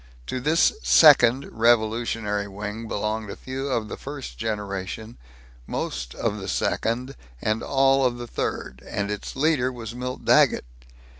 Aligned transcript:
To 0.25 0.39
this 0.39 0.73
second, 0.81 1.47
revolutionary 1.51 2.47
wing 2.47 2.87
belonged 2.87 3.29
a 3.29 3.35
few 3.35 3.67
of 3.67 3.87
the 3.87 3.97
first 3.97 4.35
generation, 4.39 5.17
most 5.67 6.15
of 6.15 6.39
the 6.39 6.47
second, 6.47 7.15
and 7.39 7.61
all 7.61 8.03
of 8.03 8.17
the 8.17 8.25
third; 8.25 8.81
and 8.89 9.11
its 9.11 9.35
leader 9.35 9.71
was 9.71 9.93
Milt 9.93 10.25
Daggett. 10.25 10.65